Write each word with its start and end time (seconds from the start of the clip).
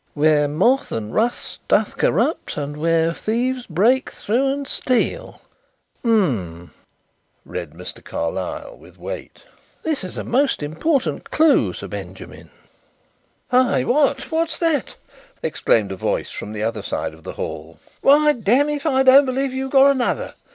"'where 0.15 0.47
moth 0.47 0.91
and 0.91 1.13
rust 1.13 1.59
doth 1.67 1.95
corrupt 1.95 2.57
and 2.57 2.75
where 2.75 3.13
thieves 3.13 3.67
break 3.67 4.09
through 4.09 4.47
and 4.47 4.67
steal.' 4.67 5.39
H'm," 6.03 6.71
read 7.45 7.73
Mr. 7.73 8.03
Carlyle 8.03 8.77
with 8.79 8.97
weight. 8.97 9.43
"This 9.83 10.03
is 10.03 10.17
a 10.17 10.23
most 10.23 10.63
important 10.63 11.29
clue, 11.29 11.73
Sir 11.73 11.87
Benjamin" 11.87 12.49
"Hey, 13.51 13.85
what? 13.85 14.31
What's 14.31 14.57
that?" 14.57 14.95
exclaimed 15.43 15.91
a 15.91 15.97
voice 15.97 16.31
from 16.31 16.51
the 16.53 16.63
other 16.63 16.81
side 16.81 17.13
of 17.13 17.21
the 17.23 17.33
hall. 17.33 17.77
"Why, 18.01 18.33
damme 18.33 18.69
if 18.69 18.87
I 18.87 19.03
don't 19.03 19.27
believe 19.27 19.53
you've 19.53 19.69
got 19.69 19.91
another! 19.91 20.33